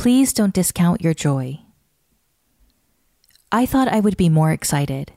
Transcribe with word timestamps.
Please 0.00 0.32
Don't 0.32 0.54
Discount 0.54 1.02
Your 1.02 1.12
Joy. 1.12 1.60
I 3.52 3.66
thought 3.66 3.86
I 3.86 4.00
would 4.00 4.16
be 4.16 4.30
more 4.30 4.50
excited. 4.50 5.12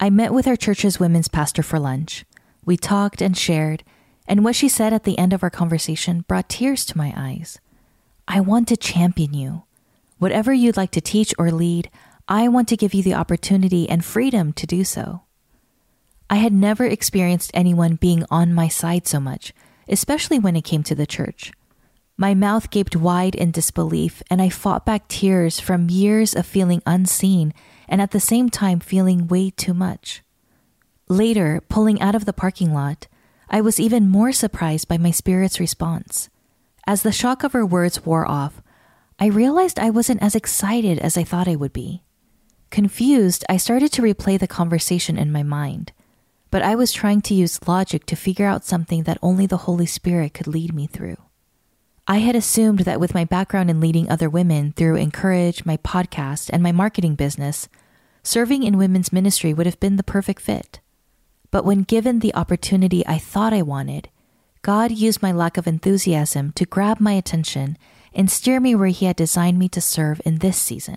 I 0.00 0.10
met 0.10 0.34
with 0.34 0.48
our 0.48 0.56
church's 0.56 0.98
women's 0.98 1.28
pastor 1.28 1.62
for 1.62 1.78
lunch. 1.78 2.24
We 2.64 2.76
talked 2.76 3.22
and 3.22 3.38
shared, 3.38 3.84
and 4.26 4.42
what 4.42 4.56
she 4.56 4.68
said 4.68 4.92
at 4.92 5.04
the 5.04 5.16
end 5.16 5.32
of 5.32 5.44
our 5.44 5.48
conversation 5.48 6.24
brought 6.26 6.48
tears 6.48 6.84
to 6.86 6.98
my 6.98 7.14
eyes. 7.16 7.60
I 8.26 8.40
want 8.40 8.66
to 8.70 8.76
champion 8.76 9.32
you. 9.32 9.62
Whatever 10.18 10.52
you'd 10.52 10.76
like 10.76 10.90
to 10.90 11.00
teach 11.00 11.32
or 11.38 11.52
lead, 11.52 11.88
I 12.26 12.48
want 12.48 12.66
to 12.70 12.76
give 12.76 12.92
you 12.92 13.04
the 13.04 13.14
opportunity 13.14 13.88
and 13.88 14.04
freedom 14.04 14.52
to 14.54 14.66
do 14.66 14.82
so. 14.82 15.22
I 16.28 16.38
had 16.38 16.52
never 16.52 16.84
experienced 16.84 17.52
anyone 17.54 17.94
being 17.94 18.24
on 18.28 18.54
my 18.54 18.66
side 18.66 19.06
so 19.06 19.20
much, 19.20 19.52
especially 19.88 20.40
when 20.40 20.56
it 20.56 20.64
came 20.64 20.82
to 20.82 20.96
the 20.96 21.06
church. 21.06 21.52
My 22.20 22.34
mouth 22.34 22.68
gaped 22.68 22.94
wide 22.94 23.34
in 23.34 23.50
disbelief, 23.50 24.22
and 24.28 24.42
I 24.42 24.50
fought 24.50 24.84
back 24.84 25.08
tears 25.08 25.58
from 25.58 25.88
years 25.88 26.36
of 26.36 26.44
feeling 26.44 26.82
unseen 26.84 27.54
and 27.88 28.02
at 28.02 28.10
the 28.10 28.20
same 28.20 28.50
time 28.50 28.78
feeling 28.78 29.26
way 29.26 29.48
too 29.48 29.72
much. 29.72 30.22
Later, 31.08 31.62
pulling 31.70 31.98
out 31.98 32.14
of 32.14 32.26
the 32.26 32.34
parking 32.34 32.74
lot, 32.74 33.08
I 33.48 33.62
was 33.62 33.80
even 33.80 34.10
more 34.10 34.32
surprised 34.32 34.86
by 34.86 34.98
my 34.98 35.12
spirit's 35.12 35.58
response. 35.58 36.28
As 36.86 37.02
the 37.02 37.10
shock 37.10 37.42
of 37.42 37.54
her 37.54 37.64
words 37.64 38.04
wore 38.04 38.30
off, 38.30 38.60
I 39.18 39.28
realized 39.28 39.78
I 39.78 39.88
wasn't 39.88 40.22
as 40.22 40.34
excited 40.34 40.98
as 40.98 41.16
I 41.16 41.24
thought 41.24 41.48
I 41.48 41.56
would 41.56 41.72
be. 41.72 42.02
Confused, 42.68 43.46
I 43.48 43.56
started 43.56 43.92
to 43.92 44.02
replay 44.02 44.38
the 44.38 44.46
conversation 44.46 45.16
in 45.16 45.32
my 45.32 45.42
mind, 45.42 45.92
but 46.50 46.60
I 46.60 46.74
was 46.74 46.92
trying 46.92 47.22
to 47.22 47.34
use 47.34 47.66
logic 47.66 48.04
to 48.04 48.14
figure 48.14 48.46
out 48.46 48.66
something 48.66 49.04
that 49.04 49.16
only 49.22 49.46
the 49.46 49.64
Holy 49.64 49.86
Spirit 49.86 50.34
could 50.34 50.46
lead 50.46 50.74
me 50.74 50.86
through. 50.86 51.16
I 52.10 52.18
had 52.18 52.34
assumed 52.34 52.80
that 52.80 52.98
with 52.98 53.14
my 53.14 53.24
background 53.24 53.70
in 53.70 53.80
leading 53.80 54.10
other 54.10 54.28
women 54.28 54.72
through 54.72 54.96
(in)courage, 54.96 55.64
my 55.64 55.76
podcast, 55.76 56.50
and 56.52 56.60
my 56.60 56.72
marketing 56.72 57.14
business, 57.14 57.68
serving 58.24 58.64
in 58.64 58.76
women's 58.76 59.12
ministry 59.12 59.54
would 59.54 59.64
have 59.64 59.78
been 59.78 59.94
the 59.94 60.02
perfect 60.02 60.42
fit. 60.42 60.80
But 61.52 61.64
when 61.64 61.84
given 61.84 62.18
the 62.18 62.34
opportunity 62.34 63.06
I 63.06 63.18
thought 63.18 63.52
I 63.52 63.62
wanted, 63.62 64.08
God 64.62 64.90
used 64.90 65.22
my 65.22 65.30
lack 65.30 65.56
of 65.56 65.68
enthusiasm 65.68 66.50
to 66.56 66.66
grab 66.66 66.98
my 66.98 67.12
attention 67.12 67.78
and 68.12 68.28
steer 68.28 68.58
me 68.58 68.74
where 68.74 68.88
He 68.88 69.06
had 69.06 69.14
designed 69.14 69.60
me 69.60 69.68
to 69.68 69.80
serve 69.80 70.20
in 70.24 70.38
this 70.38 70.58
season. 70.58 70.96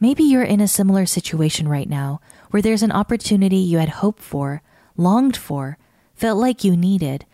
Maybe 0.00 0.24
you're 0.24 0.42
in 0.42 0.62
a 0.62 0.66
similar 0.66 1.04
situation 1.04 1.68
right 1.68 1.90
now 1.90 2.22
where 2.52 2.62
there's 2.62 2.82
an 2.82 2.90
opportunity 2.90 3.58
you 3.58 3.76
had 3.76 4.00
hoped 4.00 4.22
for, 4.22 4.62
longed 4.96 5.36
for, 5.36 5.76
felt 6.14 6.38
like 6.38 6.64
you 6.64 6.74
needed, 6.74 7.26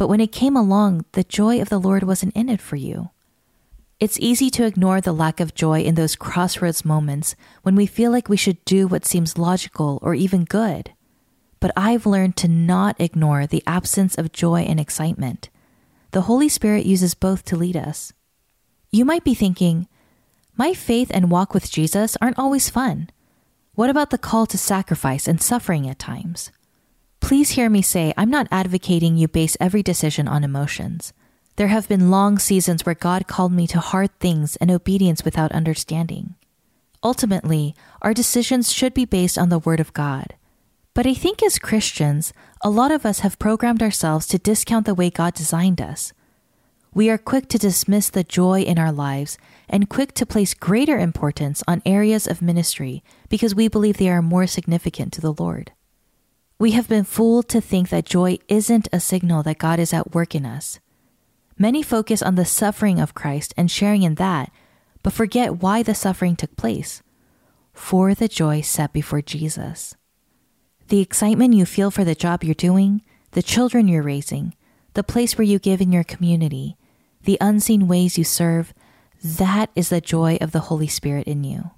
but 0.00 0.08
when 0.08 0.22
it 0.22 0.32
came 0.32 0.56
along, 0.56 1.04
the 1.12 1.24
joy 1.24 1.60
of 1.60 1.68
the 1.68 1.78
Lord 1.78 2.04
wasn't 2.04 2.34
in 2.34 2.48
it 2.48 2.62
for 2.62 2.76
you. 2.76 3.10
It's 3.98 4.18
easy 4.18 4.48
to 4.48 4.64
ignore 4.64 5.02
the 5.02 5.12
lack 5.12 5.40
of 5.40 5.52
joy 5.52 5.82
in 5.82 5.94
those 5.94 6.16
crossroads 6.16 6.86
moments 6.86 7.34
when 7.64 7.76
we 7.76 7.84
feel 7.84 8.10
like 8.10 8.26
we 8.26 8.38
should 8.38 8.64
do 8.64 8.86
what 8.86 9.04
seems 9.04 9.36
logical 9.36 9.98
or 10.00 10.14
even 10.14 10.46
good. 10.46 10.92
But 11.60 11.72
I've 11.76 12.06
learned 12.06 12.38
to 12.38 12.48
not 12.48 12.98
ignore 12.98 13.46
the 13.46 13.62
absence 13.66 14.16
of 14.16 14.32
joy 14.32 14.60
and 14.62 14.80
excitement. 14.80 15.50
The 16.12 16.22
Holy 16.22 16.48
Spirit 16.48 16.86
uses 16.86 17.12
both 17.12 17.44
to 17.44 17.56
lead 17.56 17.76
us. 17.76 18.14
You 18.90 19.04
might 19.04 19.22
be 19.22 19.34
thinking, 19.34 19.86
my 20.56 20.72
faith 20.72 21.10
and 21.12 21.30
walk 21.30 21.52
with 21.52 21.70
Jesus 21.70 22.16
aren't 22.22 22.38
always 22.38 22.70
fun. 22.70 23.10
What 23.74 23.90
about 23.90 24.08
the 24.08 24.16
call 24.16 24.46
to 24.46 24.56
sacrifice 24.56 25.28
and 25.28 25.42
suffering 25.42 25.86
at 25.86 25.98
times? 25.98 26.50
Please 27.20 27.50
hear 27.50 27.70
me 27.70 27.82
say 27.82 28.12
I'm 28.16 28.30
not 28.30 28.48
advocating 28.50 29.16
you 29.16 29.28
base 29.28 29.56
every 29.60 29.82
decision 29.82 30.26
on 30.26 30.42
emotions. 30.44 31.12
There 31.56 31.68
have 31.68 31.88
been 31.88 32.10
long 32.10 32.38
seasons 32.38 32.86
where 32.86 32.94
God 32.94 33.26
called 33.26 33.52
me 33.52 33.66
to 33.68 33.80
hard 33.80 34.18
things 34.18 34.56
and 34.56 34.70
obedience 34.70 35.24
without 35.24 35.52
understanding. 35.52 36.34
Ultimately, 37.02 37.74
our 38.02 38.14
decisions 38.14 38.72
should 38.72 38.94
be 38.94 39.04
based 39.04 39.38
on 39.38 39.48
the 39.48 39.58
Word 39.58 39.80
of 39.80 39.92
God. 39.92 40.34
But 40.94 41.06
I 41.06 41.14
think 41.14 41.42
as 41.42 41.58
Christians, 41.58 42.32
a 42.62 42.70
lot 42.70 42.90
of 42.90 43.06
us 43.06 43.20
have 43.20 43.38
programmed 43.38 43.82
ourselves 43.82 44.26
to 44.28 44.38
discount 44.38 44.86
the 44.86 44.94
way 44.94 45.08
God 45.08 45.34
designed 45.34 45.80
us. 45.80 46.12
We 46.92 47.08
are 47.08 47.18
quick 47.18 47.48
to 47.50 47.58
dismiss 47.58 48.10
the 48.10 48.24
joy 48.24 48.62
in 48.62 48.78
our 48.78 48.90
lives 48.90 49.38
and 49.68 49.88
quick 49.88 50.12
to 50.14 50.26
place 50.26 50.54
greater 50.54 50.98
importance 50.98 51.62
on 51.68 51.82
areas 51.86 52.26
of 52.26 52.42
ministry 52.42 53.04
because 53.28 53.54
we 53.54 53.68
believe 53.68 53.96
they 53.98 54.10
are 54.10 54.22
more 54.22 54.48
significant 54.48 55.12
to 55.12 55.20
the 55.20 55.32
Lord. 55.32 55.70
We 56.60 56.72
have 56.72 56.88
been 56.88 57.04
fooled 57.04 57.48
to 57.48 57.60
think 57.62 57.88
that 57.88 58.04
joy 58.04 58.36
isn't 58.46 58.86
a 58.92 59.00
signal 59.00 59.42
that 59.44 59.56
God 59.56 59.78
is 59.78 59.94
at 59.94 60.12
work 60.12 60.34
in 60.34 60.44
us. 60.44 60.78
Many 61.56 61.82
focus 61.82 62.20
on 62.20 62.34
the 62.34 62.44
suffering 62.44 63.00
of 63.00 63.14
Christ 63.14 63.54
and 63.56 63.70
sharing 63.70 64.02
in 64.02 64.16
that, 64.16 64.52
but 65.02 65.14
forget 65.14 65.62
why 65.62 65.82
the 65.82 65.94
suffering 65.94 66.36
took 66.36 66.54
place. 66.56 67.02
For 67.72 68.14
the 68.14 68.28
joy 68.28 68.60
set 68.60 68.92
before 68.92 69.22
Jesus. 69.22 69.96
The 70.88 71.00
excitement 71.00 71.54
you 71.54 71.64
feel 71.64 71.90
for 71.90 72.04
the 72.04 72.14
job 72.14 72.44
you're 72.44 72.52
doing, 72.52 73.00
the 73.30 73.42
children 73.42 73.88
you're 73.88 74.02
raising, 74.02 74.54
the 74.92 75.02
place 75.02 75.38
where 75.38 75.46
you 75.46 75.58
give 75.58 75.80
in 75.80 75.92
your 75.92 76.04
community, 76.04 76.76
the 77.24 77.38
unseen 77.40 77.88
ways 77.88 78.18
you 78.18 78.24
serve, 78.24 78.74
that 79.24 79.70
is 79.74 79.88
the 79.88 80.02
joy 80.02 80.36
of 80.42 80.52
the 80.52 80.68
Holy 80.68 80.88
Spirit 80.88 81.26
in 81.26 81.42
you. 81.42 81.70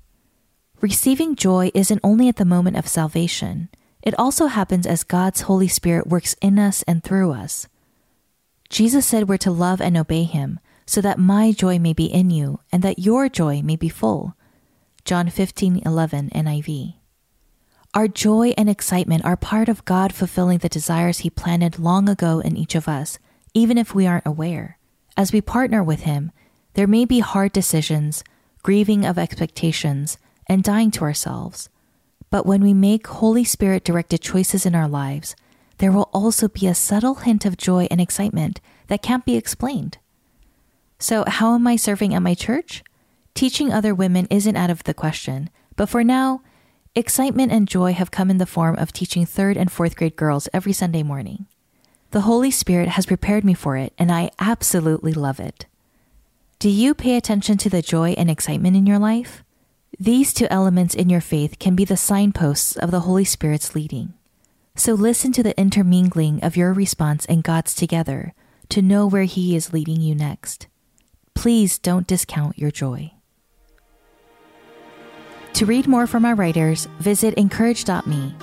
Receiving 0.81 1.37
joy 1.37 1.71
isn't 1.73 2.01
only 2.03 2.29
at 2.29 2.35
the 2.35 2.45
moment 2.45 2.77
of 2.77 2.89
salvation. 2.89 3.69
It 4.03 4.19
also 4.19 4.47
happens 4.47 4.87
as 4.87 5.05
God's 5.05 5.43
Holy 5.43 5.69
Spirit 5.69 6.09
works 6.09 6.35
in 6.41 6.59
us 6.59 6.83
and 6.85 7.03
through 7.03 7.33
us. 7.33 7.69
Jesus 8.69 9.07
said 9.07 9.29
we're 9.29 9.37
to 9.39 9.51
love 9.51 9.81
and 9.81 9.97
obey 9.97 10.25
him 10.25 10.59
so 10.87 11.01
that 11.01 11.19
my 11.19 11.53
joy 11.53 11.79
may 11.79 11.93
be 11.93 12.07
in 12.07 12.31
you 12.31 12.59
and 12.73 12.83
that 12.83 12.99
your 12.99 13.29
joy 13.29 13.63
may 13.63 13.77
be 13.77 13.89
full. 13.89 14.35
John 15.05 15.29
15:11 15.29 16.31
NIV. 16.31 16.95
Our 17.95 18.09
joy 18.09 18.55
and 18.57 18.71
excitement 18.71 19.25
are 19.25 19.37
part 19.37 19.69
of 19.69 19.85
God 19.85 20.15
fulfilling 20.15 20.59
the 20.59 20.69
desires 20.69 21.19
he 21.19 21.31
planted 21.31 21.79
long 21.79 22.09
ago 22.09 22.41
in 22.41 22.57
each 22.57 22.75
of 22.75 22.89
us, 22.89 23.19
even 23.53 23.77
if 23.77 23.95
we 23.95 24.07
aren't 24.07 24.27
aware. 24.27 24.79
As 25.17 25.33
we 25.33 25.43
partner 25.43 25.83
with 25.83 26.01
him, 26.01 26.33
there 26.75 26.87
may 26.87 27.05
be 27.05 27.21
hard 27.21 27.53
decisions, 27.53 28.25
grieving 28.63 29.05
of 29.05 29.19
expectations, 29.19 30.17
and 30.47 30.65
dying 30.65 30.91
to 30.93 31.05
ourselves. 31.05 31.69
But 32.33 32.47
when 32.47 32.63
we 32.63 32.73
make 32.73 33.07
Holy 33.09 33.45
Spirit 33.45 33.85
directed 33.85 34.23
choices 34.23 34.65
in 34.65 34.75
our 34.75 34.89
lives, 34.89 35.37
there 35.77 35.93
will 35.93 36.09
also 36.15 36.49
be 36.49 36.67
a 36.67 36.75
subtle 36.75 37.17
hint 37.17 37.45
of 37.45 37.59
joy 37.59 37.87
and 37.91 38.01
excitement 38.01 38.59
that 38.87 39.03
can't 39.03 39.27
be 39.27 39.37
explained. 39.37 39.99
So, 40.99 41.25
how 41.27 41.55
am 41.55 41.67
I 41.67 41.77
serving 41.77 42.15
at 42.15 42.23
my 42.23 42.33
church? 42.33 42.83
Teaching 43.35 43.71
other 43.71 43.95
women 43.95 44.27
isn't 44.31 44.57
out 44.57 44.71
of 44.71 44.85
the 44.85 44.95
question, 44.95 45.51
but 45.77 45.91
for 45.91 46.03
now, 46.03 46.41
excitement 46.95 47.53
and 47.53 47.69
joy 47.69 47.93
have 47.93 48.11
come 48.11 48.31
in 48.31 48.39
the 48.39 48.47
form 48.47 48.77
of 48.77 48.95
teaching 48.95 49.27
third 49.27 49.59
and 49.59 49.71
fourth 49.71 49.95
grade 49.95 50.17
girls 50.17 50.49
every 50.55 50.73
Sunday 50.73 51.03
morning. 51.03 51.45
The 52.13 52.23
Holy 52.23 52.51
Spirit 52.51 52.89
has 52.89 53.05
prepared 53.05 53.45
me 53.45 53.53
for 53.53 53.77
it, 53.77 53.93
and 53.99 54.11
I 54.11 54.31
absolutely 54.39 55.13
love 55.13 55.39
it. 55.39 55.67
Do 56.59 56.71
you 56.71 56.95
pay 56.95 57.17
attention 57.17 57.59
to 57.59 57.69
the 57.69 57.83
joy 57.83 58.13
and 58.13 58.31
excitement 58.31 58.75
in 58.75 58.87
your 58.87 58.99
life? 58.99 59.45
These 60.03 60.35
two 60.35 60.49
elements 60.51 60.97
in 60.97 61.09
your 61.09 61.21
faith 61.21 61.61
can 61.61 61.77
be 61.77 61.85
the 61.85 61.97
signposts 61.97 62.77
of 62.77 62.91
the 62.91 63.03
Holy 63.07 63.25
Spirit's 63.25 63.77
leading. 63.77 64.15
So 64.75 64.95
listen 64.95 65.31
to 65.31 65.45
the 65.45 65.57
intermingling 65.57 66.43
of 66.43 66.57
your 66.57 66.73
response 66.73 67.25
and 67.27 67.45
God's 67.45 67.73
together 67.73 68.35
to 68.71 68.83
know 68.83 69.07
where 69.07 69.23
He 69.23 69.55
is 69.55 69.73
leading 69.73 70.01
you 70.01 70.17
next. 70.17 70.67
Please 71.37 71.79
don't 71.79 72.09
discount 72.09 72.59
your 72.59 72.73
joy. 72.73 73.13
To 75.53 75.67
read 75.67 75.87
more 75.87 76.09
from 76.09 76.25
our 76.25 76.35
writers, 76.35 76.87
visit 76.99 77.35
incourage.me. 77.35 78.35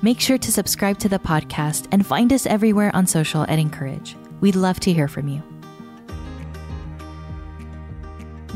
Make 0.00 0.18
sure 0.18 0.38
to 0.38 0.50
subscribe 0.50 0.98
to 1.00 1.10
the 1.10 1.18
podcast 1.18 1.88
and 1.92 2.06
find 2.06 2.32
us 2.32 2.46
everywhere 2.46 2.90
on 2.96 3.06
social 3.06 3.42
at 3.42 3.58
(in)courage. 3.58 4.16
We'd 4.40 4.56
love 4.56 4.80
to 4.80 4.94
hear 4.94 5.08
from 5.08 5.28
you. 5.28 5.42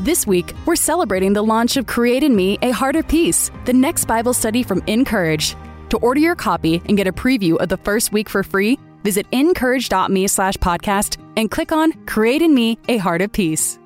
This 0.01 0.25
week, 0.25 0.55
we're 0.65 0.75
celebrating 0.75 1.33
the 1.33 1.43
launch 1.43 1.77
of 1.77 1.85
Create 1.85 2.23
in 2.23 2.35
Me 2.35 2.57
a 2.63 2.71
of 2.71 3.07
Peace, 3.07 3.51
the 3.65 3.73
next 3.73 4.05
Bible 4.05 4.33
study 4.33 4.63
from 4.63 4.81
(in)courage. 4.87 5.55
To 5.89 5.97
order 5.97 6.19
your 6.19 6.33
copy 6.33 6.81
and 6.85 6.97
get 6.97 7.05
a 7.05 7.13
preview 7.13 7.55
of 7.57 7.69
the 7.69 7.77
first 7.77 8.11
week 8.11 8.27
for 8.27 8.41
free, 8.41 8.79
visit 9.03 9.27
incourage.me 9.31 10.25
slash 10.25 10.55
podcast 10.55 11.21
and 11.37 11.51
click 11.51 11.71
on 11.71 11.91
Create 12.07 12.41
in 12.41 12.55
Me 12.55 12.79
a 12.89 12.97
Heart 12.97 13.21
of 13.21 13.31
Peace. 13.31 13.77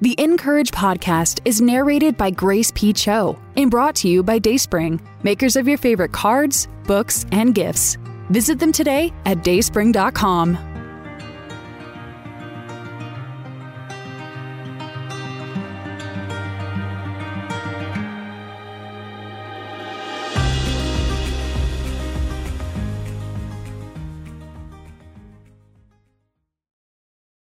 The 0.00 0.16
(in)courage 0.18 0.72
podcast 0.72 1.38
is 1.44 1.60
narrated 1.60 2.16
by 2.16 2.30
Grace 2.30 2.72
P. 2.74 2.92
Cho 2.92 3.38
and 3.54 3.70
brought 3.70 3.94
to 3.96 4.08
you 4.08 4.24
by 4.24 4.40
DaySpring, 4.40 5.00
makers 5.22 5.54
of 5.54 5.68
your 5.68 5.78
favorite 5.78 6.10
cards, 6.10 6.66
books, 6.88 7.26
and 7.30 7.54
gifts. 7.54 7.96
Visit 8.30 8.58
them 8.58 8.72
today 8.72 9.12
at 9.24 9.44
dayspring.com. 9.44 10.71